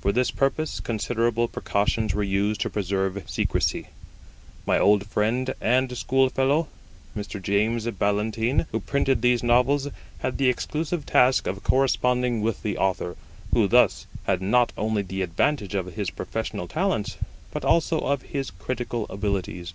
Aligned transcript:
For 0.00 0.10
this 0.10 0.30
purpose 0.30 0.80
considerable 0.80 1.46
precautions 1.46 2.14
were 2.14 2.22
used 2.22 2.62
to 2.62 2.70
preserve 2.70 3.24
secrecy. 3.28 3.88
My 4.64 4.78
old 4.78 5.04
friend 5.04 5.52
and 5.60 5.94
schoolfellow, 5.98 6.66
Mr. 7.14 7.42
James 7.42 7.84
Ballantyne, 7.90 8.64
who 8.72 8.80
printed 8.80 9.20
these 9.20 9.42
Novels, 9.42 9.88
had 10.20 10.38
the 10.38 10.48
exclusive 10.48 11.04
task 11.04 11.46
of 11.46 11.62
corresponding 11.62 12.40
with 12.40 12.62
the 12.62 12.78
Author, 12.78 13.16
who 13.52 13.68
thus 13.68 14.06
had 14.24 14.40
not 14.40 14.72
only 14.78 15.02
the 15.02 15.20
advantage 15.20 15.74
of 15.74 15.92
his 15.92 16.08
professional 16.08 16.66
talents, 16.66 17.18
but 17.50 17.62
also 17.62 17.98
of 17.98 18.22
his 18.22 18.50
critical 18.50 19.04
abilities. 19.10 19.74